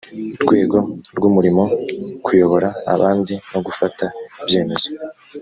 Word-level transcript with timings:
rwego 0.43 0.77
rw 1.17 1.23
umurimo 1.29 1.63
kuyobora 2.25 2.69
abandi 2.93 3.33
no 3.51 3.59
gufata 3.65 4.05
ibyemezo 4.41 4.89